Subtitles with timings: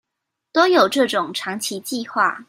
[0.51, 2.35] 都有這種長期計畫